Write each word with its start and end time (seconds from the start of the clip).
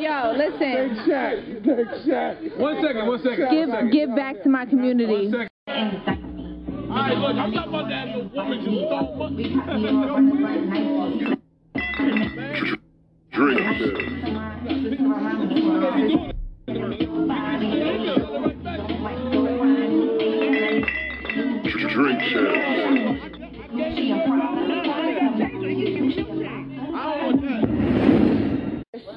Yo, 0.00 0.32
listen. 0.34 0.96
Shot. 1.06 1.36
Take 1.62 1.86
shot. 2.08 2.58
One 2.58 2.80
second, 2.82 3.06
one 3.06 3.22
second. 3.22 3.50
Give 3.50 3.68
give 3.92 4.16
back 4.16 4.42
to 4.44 4.48
my 4.48 4.64
community. 4.64 5.28
One 5.28 5.30
second. 5.30 5.50
Alright, 6.90 7.18
look, 7.18 7.36
I'm 7.36 7.52
not 7.52 7.68
about 7.68 7.88
to 7.88 7.94
have 7.94 8.08
no 8.08 8.30
woman 8.34 8.64
just 8.64 8.88
throw 8.88 9.14
money. 9.16 9.44
Drink 13.32 13.70
champ. 13.72 14.00
Drink 21.92 22.20
champ. 22.32 23.29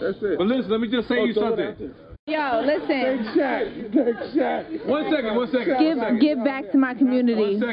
That's 0.00 0.18
it. 0.22 0.38
But 0.38 0.46
listen, 0.46 0.70
let 0.70 0.80
me 0.80 0.88
just 0.88 1.08
say 1.08 1.18
oh, 1.18 1.24
you 1.24 1.34
something. 1.34 1.94
Yo, 2.26 2.62
listen. 2.64 3.24
Shot. 3.34 3.64
Take 3.90 4.16
shot. 4.34 4.86
One 4.86 5.10
second, 5.10 5.36
one 5.36 5.50
second. 5.50 5.78
Give 5.78 6.20
give 6.20 6.44
back 6.44 6.70
to 6.72 6.78
my 6.78 6.94
community. 6.94 7.40
One 7.40 7.52
second. 7.54 7.68